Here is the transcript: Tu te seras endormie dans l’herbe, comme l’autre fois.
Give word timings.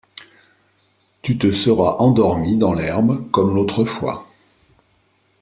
Tu 1.21 1.37
te 1.37 1.51
seras 1.53 1.97
endormie 1.99 2.57
dans 2.57 2.73
l’herbe, 2.73 3.29
comme 3.29 3.53
l’autre 3.53 3.85
fois. 3.85 4.25